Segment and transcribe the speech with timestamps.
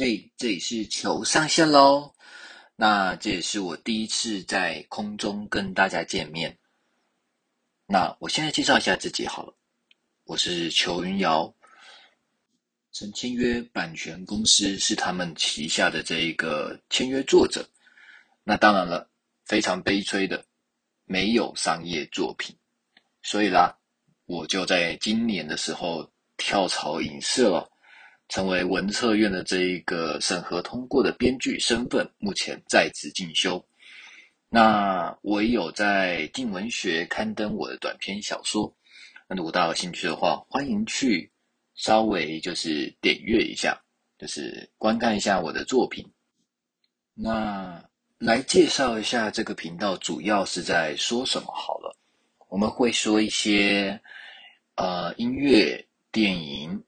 [0.00, 2.14] 嘿，这里是球上线喽。
[2.76, 6.56] 那这也是我第一次在空中跟大家见面。
[7.84, 9.52] 那我现在介绍一下自己好了，
[10.22, 11.52] 我是裘云瑶，
[12.92, 17.68] 曾签约版权公司，是他们旗下的这一个签约作者。
[18.44, 19.10] 那当然了，
[19.46, 20.44] 非常悲催的，
[21.06, 22.56] 没有商业作品，
[23.24, 23.76] 所以啦，
[24.26, 27.68] 我就在今年的时候跳槽影视了。
[28.28, 33.64] 成为文策院的这一个审核通过的编剧身份，目前在职进修。
[34.50, 38.74] 那我也有在静文学刊登我的短篇小说，
[39.28, 41.30] 那如果大家有兴趣的话，欢迎去
[41.74, 43.78] 稍微就是点阅一下，
[44.18, 46.06] 就是观看一下我的作品。
[47.14, 47.82] 那
[48.18, 51.96] 来介绍一下这个频道主要是在说什么好了，
[52.48, 54.00] 我们会说一些
[54.76, 56.84] 呃音乐、电影。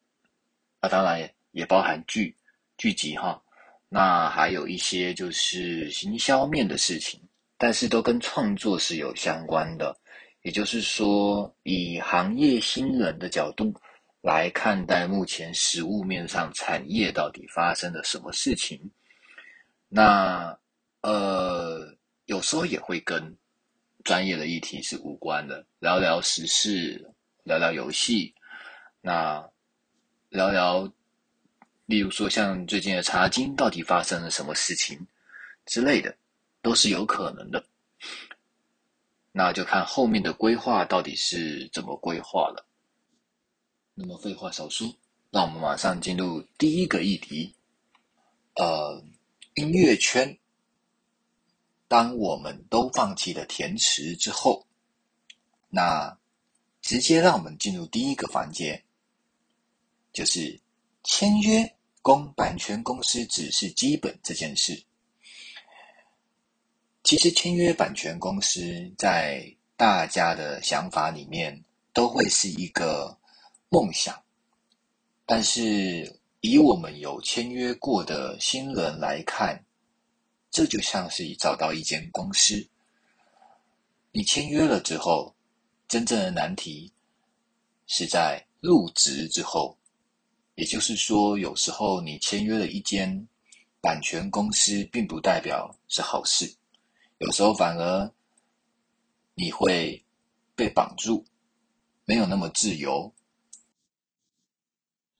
[0.82, 2.34] 那当然也包含剧
[2.78, 3.42] 剧集哈，
[3.90, 7.20] 那还有一些就是行销面的事情，
[7.58, 9.94] 但是都跟创作是有相关的。
[10.42, 13.74] 也就是说，以行业新人的角度
[14.22, 18.90] 来看待目前实物面上产业到底发生了什么事情。
[19.86, 20.58] 那
[21.02, 23.36] 呃，有时候也会跟
[24.02, 28.34] 专业的议题是无关的，聊聊时事，聊聊游戏，
[29.02, 29.49] 那。
[30.30, 30.92] 聊聊，
[31.86, 35.08] 例如说像最近的茶经到底发生了什么事情
[35.66, 36.16] 之类的，
[36.62, 37.64] 都是有可能的。
[39.32, 42.64] 那就看后面的规划到底是怎么规划了。
[43.94, 44.96] 那么废话少说，
[45.30, 47.52] 让我们马上进入第一个议题。
[48.54, 49.02] 呃，
[49.54, 50.38] 音乐圈，
[51.88, 54.64] 当我们都放弃了填词之后，
[55.68, 56.16] 那
[56.82, 58.84] 直接让我们进入第一个环节。
[60.12, 60.60] 就是
[61.04, 64.82] 签约供版权公司只是基本这件事。
[67.02, 68.60] 其实签约版权公司
[68.98, 73.16] 在大家的想法里面都会是一个
[73.68, 74.22] 梦想，
[75.24, 79.64] 但是以我们有签约过的新人来看，
[80.50, 82.68] 这就像是找到一间公司。
[84.12, 85.34] 你签约了之后，
[85.88, 86.92] 真正的难题
[87.86, 89.76] 是在入职之后。
[90.60, 93.26] 也就是说，有时候你签约了一间
[93.80, 96.54] 版权公司，并不代表是好事。
[97.16, 98.12] 有时候反而
[99.34, 100.04] 你会
[100.54, 101.24] 被绑住，
[102.04, 103.10] 没有那么自由。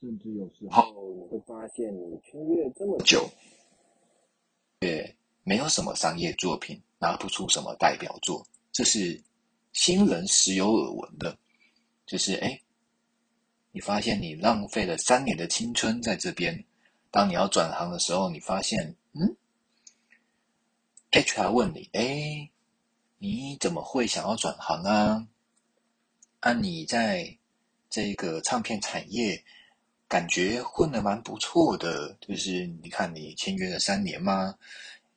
[0.03, 0.93] 甚至有时候
[1.31, 3.27] 会发现，你签约这么久，
[4.81, 8.47] 也没有什么商业作品，拿不出什么代表作。
[8.73, 9.19] 这是
[9.73, 11.35] 新人时有耳闻的，
[12.05, 12.61] 就是哎。
[13.73, 16.65] 你发现你浪费了三年的青春在这边，
[17.11, 19.37] 当你要转行的时候，你发现，嗯
[21.13, 22.51] ，HR 问你，哎，
[23.19, 25.27] 你怎么会想要转行啊？
[26.41, 27.37] 啊，你在
[27.89, 29.45] 这个唱片产业
[30.09, 34.57] 感觉混得蛮不错的，就是你看你签约了三年吗？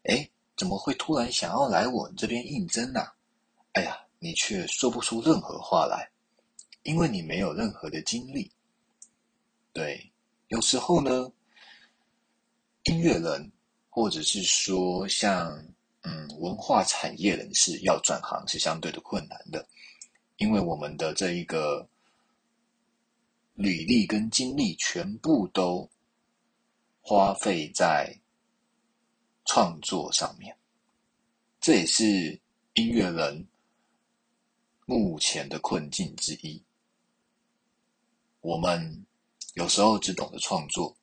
[0.04, 3.02] 哎，怎么会突然想要来我这边应征呢？
[3.72, 6.13] 哎呀，你却说不出任何话来。
[6.84, 8.52] 因为你没有任何的经历，
[9.72, 10.12] 对，
[10.50, 11.32] 有时候呢，
[12.84, 13.52] 音乐人
[13.90, 15.50] 或者是说像
[16.02, 19.66] 嗯文化产业人士要转行是相对的困难的，
[20.38, 21.88] 因为我们的这一个
[23.54, 25.90] 履历跟经历全部都
[27.02, 28.14] 花费在
[29.46, 30.54] 创作上面，
[31.62, 32.38] 这也是
[32.74, 33.48] 音乐人
[34.86, 36.62] 目前的困境之一。
[38.44, 39.06] 我们
[39.54, 40.94] 有时候只懂得创作，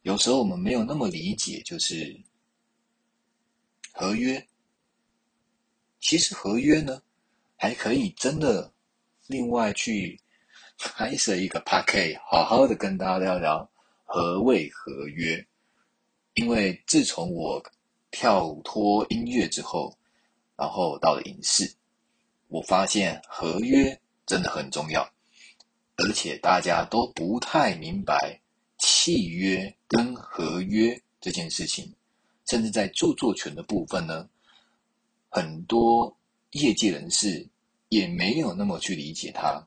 [0.00, 2.18] 有时候我们没有那么理解，就是
[3.92, 4.44] 合约。
[6.00, 7.02] 其实合约呢，
[7.54, 8.72] 还可以真的
[9.26, 10.18] 另外去
[10.78, 13.70] 拍摄一个 p a k 好好的跟大家聊聊
[14.06, 15.46] 何谓合约。
[16.32, 17.62] 因为自从我
[18.10, 19.98] 跳脱音乐之后，
[20.56, 21.74] 然后到了影视，
[22.48, 25.06] 我发现合约真的很重要。
[26.02, 28.40] 而且大家都不太明白
[28.78, 31.92] 契约跟合约这件事情，
[32.46, 34.28] 甚至在著作权的部分呢，
[35.28, 36.16] 很多
[36.52, 37.46] 业界人士
[37.90, 39.62] 也没有那么去理解它，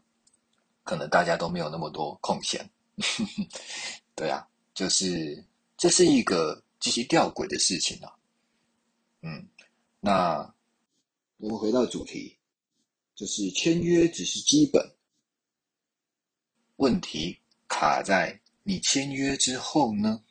[0.83, 2.67] 可能大家都没有那么多空闲。
[4.15, 5.43] 对啊，就是
[5.77, 8.11] 这是一个极其吊诡的事情啊。
[9.21, 9.47] 嗯，
[9.99, 10.53] 那
[11.37, 12.35] 我们回到主题，
[13.15, 14.92] 就是签约只是基本。
[16.77, 17.37] 问题
[17.67, 20.23] 卡在你签约之后呢？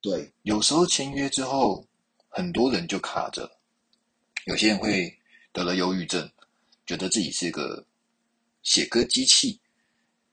[0.00, 1.86] 对，有时候签约之后，
[2.28, 3.50] 很多人就卡着，
[4.46, 5.14] 有些人会
[5.52, 6.30] 得了忧郁症，
[6.86, 7.84] 觉得自己是个
[8.62, 9.60] 写歌机器，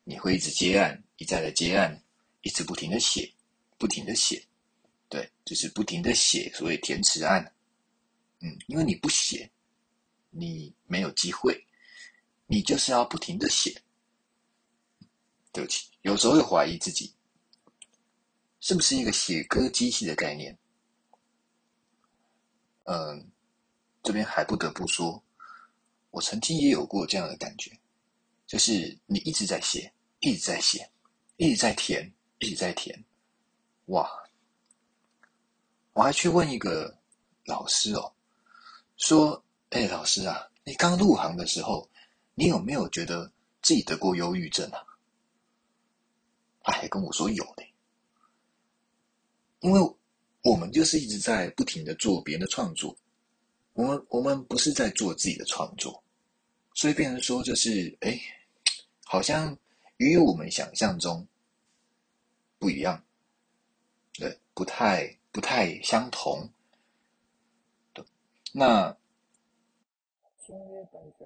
[0.05, 2.01] 你会一直接案，一再的接案，
[2.41, 3.29] 一直不停的写，
[3.77, 4.41] 不停的写，
[5.09, 7.53] 对，就是不停的写，所谓填词案，
[8.39, 9.49] 嗯，因为你不写，
[10.29, 11.61] 你没有机会，
[12.45, 13.81] 你就是要不停的写，
[15.57, 17.11] 对不起，有时候会怀疑自己。
[18.59, 20.55] 是不是一个写歌机器的概念？
[22.83, 23.31] 嗯，
[24.03, 25.23] 这边还不得不说，
[26.11, 27.71] 我曾经也有过这样的感觉，
[28.45, 30.87] 就是你一直在写，一直在写，
[31.37, 33.03] 一直在填，一直在填，
[33.87, 34.07] 哇！
[35.93, 36.95] 我还去问一个
[37.45, 38.13] 老师哦，
[38.97, 41.89] 说：“哎，老师啊，你刚入行的时候，
[42.35, 43.31] 你有没有觉得
[43.63, 44.83] 自己得过忧郁症啊？”
[46.67, 47.63] 他还跟我说有的。
[49.61, 49.79] 因为
[50.43, 52.95] 我们就是一直在不停的做别人的创作，
[53.73, 56.03] 我们我们不是在做自己的创作，
[56.75, 58.19] 所以变成说就是哎，
[59.03, 59.57] 好像
[59.97, 61.25] 与我们想象中
[62.59, 63.03] 不一样，
[64.13, 66.47] 对，不太不太相同。
[67.93, 68.05] 对
[68.51, 68.95] 那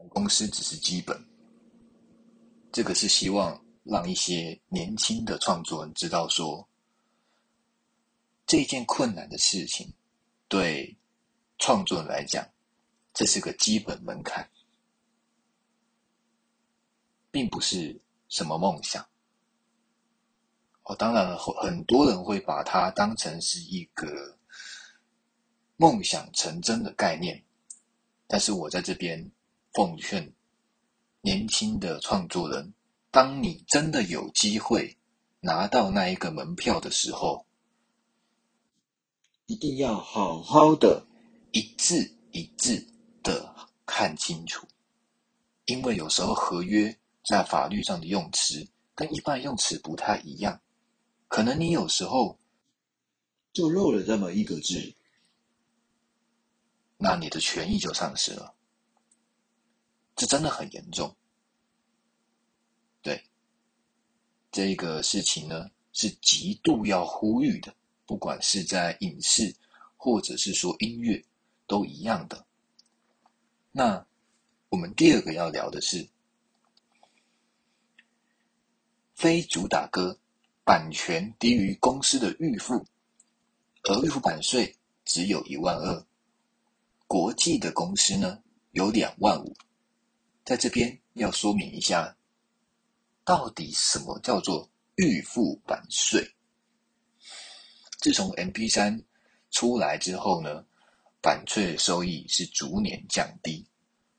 [0.09, 1.21] 公司只是基本，
[2.71, 6.67] 这个是希望让一些年轻的创作人知道说。
[8.47, 9.93] 这件困难的事情，
[10.49, 10.97] 对
[11.57, 12.45] 创作人来讲，
[13.13, 14.49] 这是个基本门槛，
[17.31, 19.07] 并不是什么梦想。
[20.83, 24.37] 哦，当然了，很多人会把它当成是一个
[25.77, 27.41] 梦想成真的概念。
[28.27, 29.31] 但是我在这边
[29.71, 30.29] 奉劝
[31.21, 32.73] 年轻的创作人：，
[33.11, 34.97] 当你真的有机会
[35.41, 37.45] 拿到那一个门票的时候，
[39.47, 41.05] 一定要好好的
[41.51, 42.87] 一字一字
[43.21, 43.53] 的
[43.85, 44.65] 看清楚，
[45.65, 48.65] 因为有时候合约在法律上的用词
[48.95, 50.61] 跟一般用词不太一样，
[51.27, 52.39] 可能你有时候
[53.51, 54.95] 就漏了这么一个字，
[56.95, 58.55] 那你的权益就丧失了，
[60.15, 61.13] 这真的很严重。
[63.01, 63.25] 对，
[64.51, 67.73] 这个事情呢是极度要呼吁的。
[68.05, 69.55] 不管是在影视，
[69.95, 71.23] 或者是说音乐，
[71.65, 72.45] 都一样的。
[73.71, 74.05] 那
[74.67, 76.05] 我们第二个要聊的是
[79.15, 80.19] 非主打歌
[80.65, 82.85] 版权低于公司的预付，
[83.83, 84.75] 而预付版税
[85.05, 86.05] 只有一万二，
[87.07, 89.55] 国际的公司呢有两万五。
[90.43, 92.17] 在这边要说明一下，
[93.31, 96.21] 到底什么叫做预付版税？
[98.01, 99.01] 自从 M P 三
[99.51, 100.65] 出来之后呢，
[101.21, 103.65] 版税收益是逐年降低。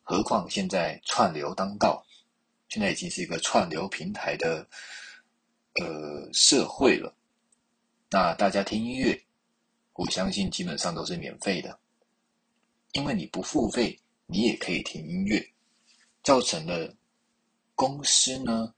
[0.03, 2.03] 何况现在串流当道，
[2.71, 4.67] 现在已经是一个串流平台的
[5.75, 7.15] 呃社会了。
[8.09, 9.23] 那大家听音乐，
[9.93, 11.79] 我相信基本上都是免费的，
[12.93, 15.53] 因为你不付费，你也可以听音乐，
[16.23, 16.97] 造成了
[17.75, 18.73] 公司呢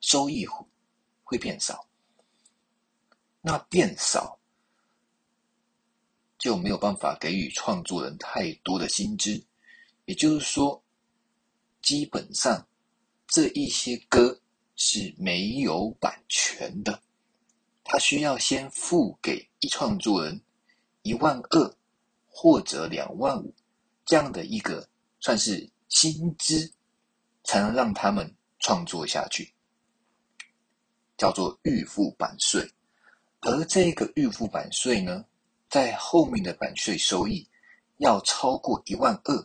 [0.00, 0.46] 收益
[1.24, 1.86] 会变少。
[3.40, 4.38] 那变少。
[6.38, 9.44] 就没有办法给予创作人太多的薪资，
[10.04, 10.80] 也就是说，
[11.82, 12.64] 基本上
[13.26, 14.40] 这一些歌
[14.76, 17.02] 是没有版权的，
[17.82, 20.40] 他需要先付给一创作人
[21.02, 21.76] 一万二
[22.28, 23.52] 或者两万五
[24.04, 24.88] 这样的一个
[25.18, 26.72] 算是薪资，
[27.42, 29.52] 才能让他们创作下去，
[31.18, 32.72] 叫做预付版税，
[33.40, 35.26] 而这个预付版税呢？
[35.68, 37.46] 在后面的版税收益
[37.98, 39.44] 要超过一万二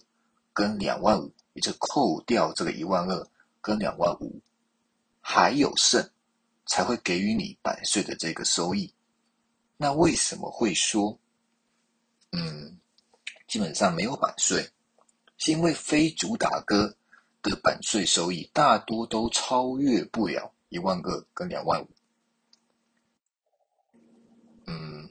[0.53, 3.27] 跟两万五，也就扣掉这个一万二
[3.59, 4.39] 跟两万五，
[5.19, 6.09] 还有剩，
[6.65, 8.93] 才会给予你版税的这个收益。
[9.75, 11.19] 那为什么会说，
[12.31, 12.79] 嗯，
[13.47, 14.69] 基本上没有版税？
[15.37, 16.95] 是因为非主打歌
[17.41, 21.87] 的版税收益大多都超越不了一万二跟两万五。
[24.65, 25.07] 嗯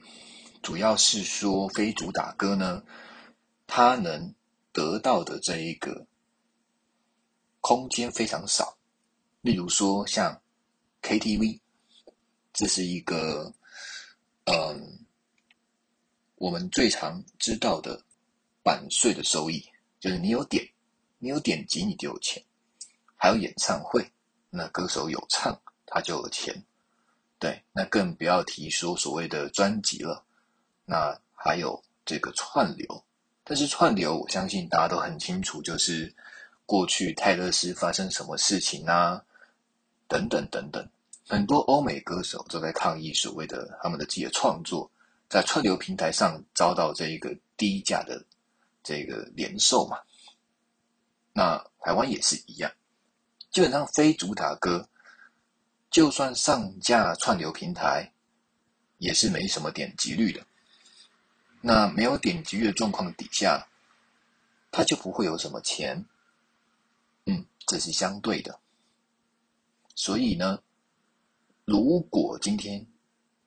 [0.61, 2.83] 主要是说非主打歌呢，
[3.65, 4.35] 它能
[4.73, 6.05] 得到的这一个
[7.61, 8.77] 空间非常少。
[9.39, 10.41] 例如说像
[11.01, 11.61] KTV，
[12.51, 13.53] 这是一个
[14.43, 15.05] 嗯，
[16.35, 18.03] 我们最常知道的
[18.61, 19.65] 版税的收益，
[20.01, 20.67] 就是你有点，
[21.19, 22.43] 你有点击你就有钱。
[23.15, 24.11] 还有演唱会，
[24.55, 26.63] 那歌手有唱他就有钱。
[27.39, 30.23] 对，那更不要提说所谓的专辑了。
[30.85, 33.03] 那还有这个串流，
[33.43, 36.13] 但是串流我相信大家都很清楚，就是
[36.65, 39.25] 过去泰勒斯发生什么事情啊，
[40.07, 40.87] 等等等等，
[41.27, 44.89] 很多欧美歌手都在抗议所谓的他们的自己的创作
[45.27, 48.23] 在串流平台上遭到这一个低价的
[48.83, 49.97] 这个连售嘛。
[51.33, 52.71] 那台湾也是一样，
[53.53, 54.89] 基本上非主打歌，
[55.91, 58.11] 就算上架串流平台，
[58.97, 60.43] 也是没什么点击率的。
[61.61, 63.67] 那没有点击率的状况底下，
[64.71, 66.03] 它就不会有什么钱。
[67.25, 68.59] 嗯，这是相对的。
[69.93, 70.59] 所以呢，
[71.63, 72.83] 如果今天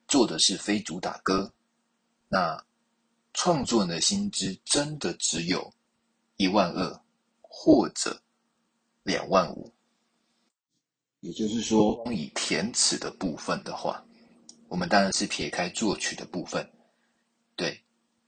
[0.06, 1.52] 做的是非主打歌，
[2.28, 2.64] 那
[3.34, 5.74] 创作人的薪资真的只有
[6.36, 7.00] 一万二
[7.42, 8.22] 或者
[9.02, 9.72] 两万五，
[11.20, 14.04] 也就是说，以填词的部分的话，
[14.68, 16.70] 我们当然是撇开作曲的部分，
[17.56, 17.82] 对。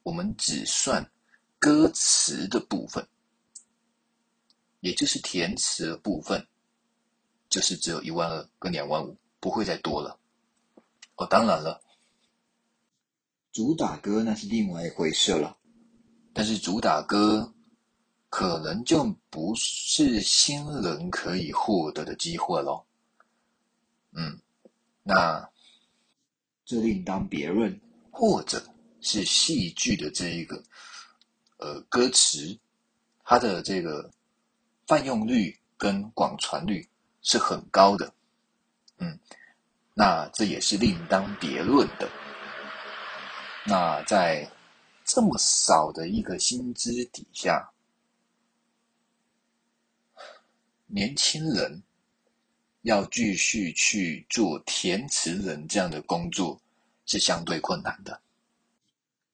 [0.05, 1.07] 我们只算
[1.59, 3.07] 歌词的部分，
[4.81, 6.47] 也就是填词的部分，
[7.51, 10.19] 就是只有一万二跟两万五，不会再多了。
[11.17, 11.83] 哦，当然了，
[13.53, 15.59] 主打歌那是另外一回事了。
[16.33, 17.53] 但是主打歌
[18.29, 22.85] 可能就不是新人可以获得的机会喽。
[24.13, 24.39] 嗯，
[25.03, 25.49] 那
[26.65, 27.81] 这另当别论，
[28.11, 28.63] 或者。
[29.01, 30.61] 是戏剧的这一个，
[31.59, 32.59] 呃，歌词，
[33.23, 34.11] 它的这个
[34.89, 36.85] 泛用率跟广传率
[37.23, 38.13] 是很高的，
[38.99, 39.17] 嗯，
[39.95, 42.11] 那这也是另当别论的。
[43.65, 44.51] 那在
[45.05, 47.71] 这么少的一个薪资底下，
[50.89, 51.83] 年轻人
[52.83, 56.61] 要继续去做填词人这样的工作，
[57.07, 58.21] 是相对困难的。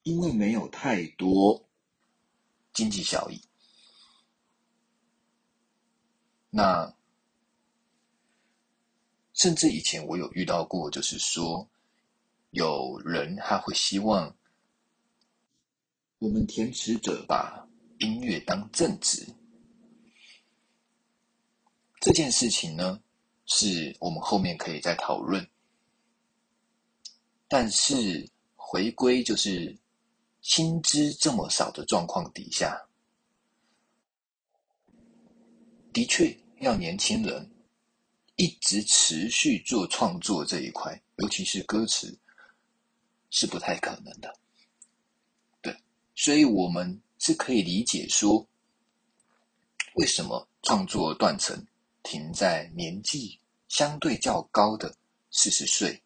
[0.03, 1.67] 因为没有太多
[2.73, 3.41] 经济效益，
[6.51, 6.93] 那
[9.33, 11.67] 甚至以前我有遇到过，就是说
[12.51, 14.35] 有人他会希望
[16.19, 19.25] 我们填词者把音乐当正职，
[22.05, 23.01] 这件事情呢，
[23.47, 25.49] 是我们后面可以再讨论，
[27.47, 29.75] 但是回归就是。
[30.41, 32.79] 薪资这么少的状况底下，
[35.91, 37.49] 的确要年轻人
[38.35, 42.15] 一直持续做创作这一块，尤其是歌词，
[43.31, 44.31] 是不太可能的。
[45.63, 45.75] 对，
[46.13, 48.47] 所以我们是可以理解说，
[49.95, 51.65] 为什么创作断层
[52.05, 54.95] 停在年纪相对较高的
[55.31, 56.01] 四十岁。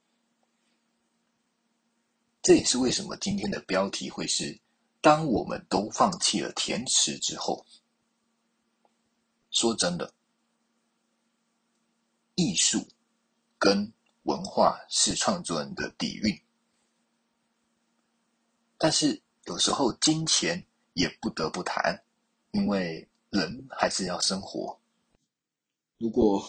[2.42, 4.58] 这也是为什么今天的标题会是：
[5.02, 7.64] 当我们都放弃了填词之后。
[9.52, 10.14] 说真的，
[12.36, 12.88] 艺术
[13.58, 13.92] 跟
[14.24, 16.40] 文化是创作人的底蕴，
[18.78, 20.64] 但是有时候金钱
[20.94, 22.02] 也不得不谈，
[22.52, 24.79] 因为人还是要生活。
[26.00, 26.42] 如果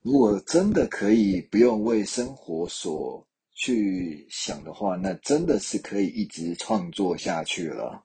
[0.00, 8.04] 如果真的可以不用为生活所去想的话，那真的是可以一直创作下去了。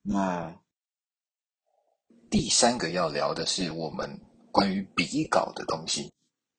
[0.00, 0.58] 那
[2.30, 6.10] 第三个要聊的是我们关于笔稿的东西。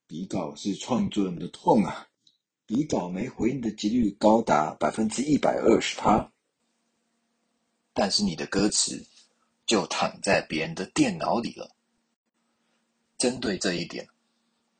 [0.07, 2.07] 笔稿是创作人的痛啊！
[2.67, 6.31] 笔稿没回应的几率高达百分之一百二十趴。
[7.91, 9.03] 但是你的歌词
[9.65, 11.74] 就躺在别人的电脑里了。
[13.17, 14.07] 针对这一点，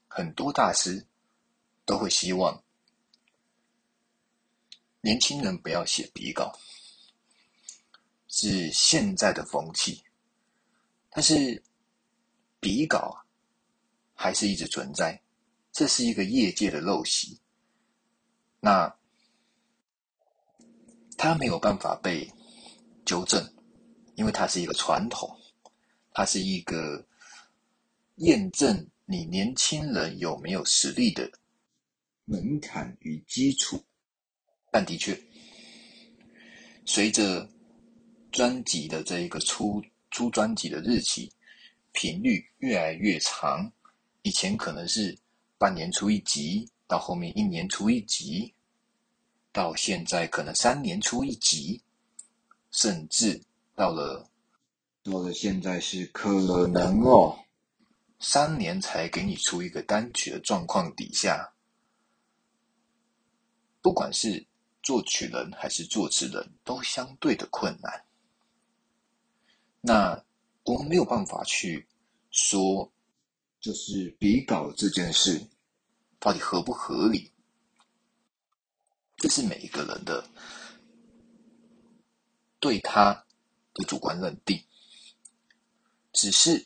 [0.07, 1.05] 很多大师
[1.85, 2.63] 都会希望。
[5.01, 6.57] 年轻人不要写笔稿，
[8.27, 10.03] 是现在的风气。
[11.09, 11.63] 但是
[12.59, 13.23] 笔稿
[14.13, 15.21] 还是一直存在，
[15.71, 17.39] 这是一个业界的陋习。
[18.59, 18.93] 那
[21.17, 22.29] 它没有办法被
[23.05, 23.53] 纠正，
[24.15, 25.39] 因为它是一个传统，
[26.11, 27.05] 它是一个
[28.15, 31.29] 验证你年轻人有没有实力的
[32.25, 33.83] 门槛与基础。
[34.71, 35.17] 但的确，
[36.85, 37.49] 随着
[38.31, 39.81] 专辑的这一个出
[40.11, 41.31] 出专辑的日期
[41.93, 43.71] 频率越来越长，
[44.23, 45.17] 以前可能是
[45.57, 48.53] 半年出一集，到后面一年出一集，
[49.53, 51.81] 到现在可能三年出一集，
[52.71, 53.41] 甚至
[53.75, 54.29] 到了
[55.03, 56.29] 到了现在是可
[56.67, 57.39] 能哦，
[58.27, 61.53] 三年才给你出一个单曲的状况底下，
[63.81, 64.47] 不管是。
[64.85, 68.05] 作曲人还是作词人都相对的困难。
[69.81, 70.23] 那
[70.63, 71.87] 我们没有办法去
[72.29, 72.93] 说，
[73.59, 75.43] 就是比稿这件事
[76.19, 77.31] 到底合不合理，
[79.17, 80.29] 这是每一个人的
[82.59, 83.25] 对他
[83.73, 84.63] 的主观认定。
[86.13, 86.63] 只是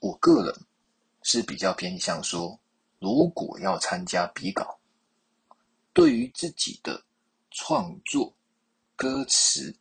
[0.00, 0.66] 我个人
[1.22, 2.58] 是比较偏向说，
[2.98, 4.78] 如果要参加比稿，
[5.92, 7.02] 对于自己的
[7.50, 8.34] 创作
[8.96, 9.74] 歌词。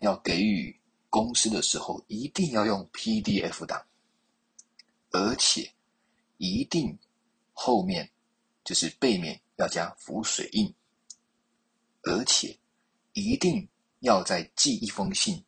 [0.00, 0.76] 要给予
[1.08, 3.80] 公司的时候，一定要用 PDF 档，
[5.12, 5.72] 而且
[6.38, 6.98] 一定
[7.52, 8.10] 后面
[8.64, 10.74] 就是背面要加浮水印，
[12.02, 12.58] 而且
[13.12, 13.68] 一定
[14.00, 15.40] 要再寄一封信，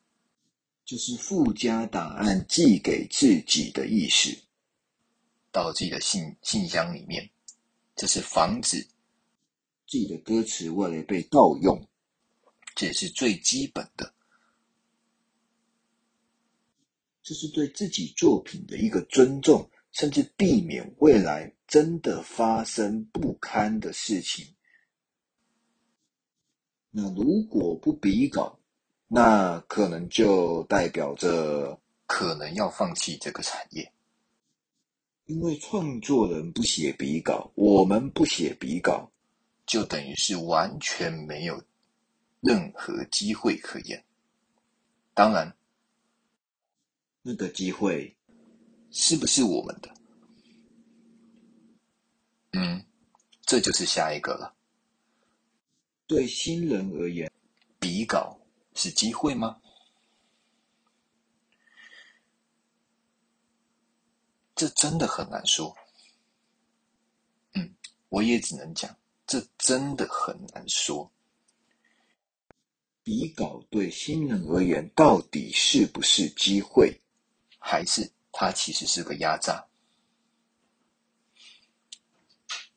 [0.85, 4.37] 就是附加档案寄给自己的意思，
[5.51, 7.31] 到自己的信信箱里面，
[7.97, 8.83] 这是防止
[9.87, 11.89] 自己的歌词未来被盗用，
[12.75, 14.13] 这也是最基本的。
[17.23, 24.55] 这是对自己作品的一个尊重，甚至避免未来真的发生不堪的事情。
[26.91, 28.61] 那如果不比稿，
[29.15, 33.93] 那可能就代表着可能要放弃这个产业，
[35.27, 39.09] 因为创作人不写比稿，我们不写比稿，
[39.67, 41.63] 就等于是完全没有
[42.41, 44.05] 任何机会可言。
[45.15, 45.55] 当然。
[47.27, 48.15] 那个机会
[48.91, 49.89] 是不是我们的？
[52.53, 52.85] 嗯，
[53.47, 54.55] 这就是下一个了。
[56.07, 57.33] 对新人而言，
[57.81, 58.39] 比稿
[58.75, 59.61] 是机会吗？
[64.55, 65.77] 这真的很难说。
[67.55, 67.75] 嗯，
[68.09, 68.97] 我也只能讲，
[69.27, 71.11] 这真的很难说。
[73.03, 77.01] 比稿对新人而言，到底是不是机会？
[77.59, 79.67] 还是它其实是个压榨，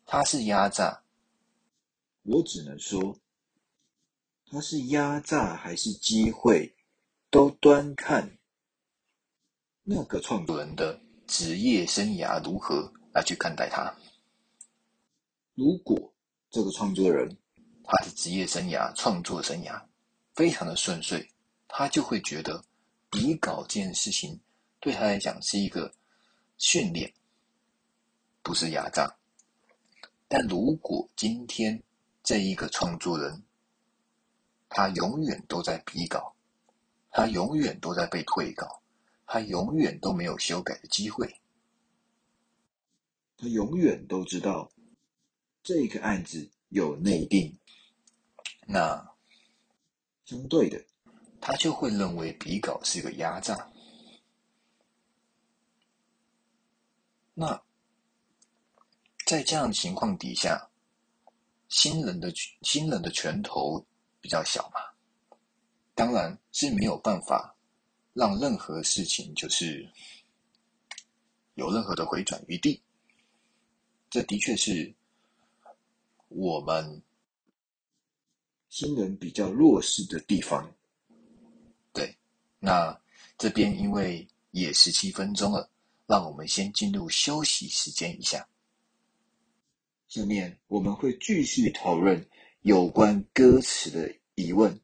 [0.06, 1.04] 它是压榨，
[2.24, 3.19] 我只能说，
[4.50, 6.74] 它是压榨还是机会，
[7.30, 8.38] 都端看
[9.84, 13.94] 那个创作人的职业生涯如何来去看待它。
[15.54, 16.14] 如果
[16.50, 17.38] 这个创作人
[17.84, 19.82] 他的职业生涯、创作生涯
[20.34, 21.30] 非常的顺遂，
[21.68, 22.64] 他就会觉得
[23.10, 24.40] 比稿这件事情。
[24.80, 25.92] 对他来讲是一个
[26.58, 27.12] 训练，
[28.44, 29.18] 不是压榨。
[30.28, 31.82] 但如果今天
[32.24, 33.44] 这一个创作人，
[34.69, 36.36] 他永远都在比稿，
[37.12, 38.82] 他永远都在被退稿，
[39.25, 41.39] 他永远都没有修改的机会，
[43.38, 44.71] 他永远都知道
[45.63, 47.58] 这个案子有内定，
[48.67, 49.13] 那
[50.25, 50.84] 相对的，
[51.39, 53.71] 他就会认为比稿是一个压榨。
[57.34, 57.62] 那
[59.25, 60.69] 在这样的情况底下，
[61.69, 63.86] 新人的新人的拳头
[64.28, 64.82] 比较小嘛，
[65.96, 67.56] 当然是没有办法
[68.12, 69.90] 让任何事情就是
[71.54, 72.82] 有任何的回转余地。
[74.10, 74.94] 这的确是
[76.28, 77.02] 我们
[78.68, 80.70] 新人比较弱势的地方。
[81.94, 82.13] 对，
[82.60, 83.00] 那
[83.38, 85.70] 这边因为也十七分钟了。
[86.06, 88.46] 让我们先进入休息时间一下。
[90.10, 92.30] 下面我们会继续讨论
[92.67, 94.77] 有关歌词的疑问，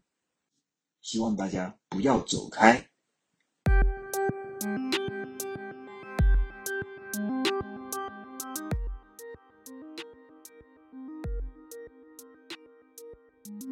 [1.01, 2.92] 希望大家不要走开。